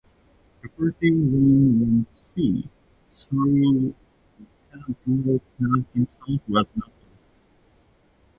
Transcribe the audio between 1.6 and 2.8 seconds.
one seat,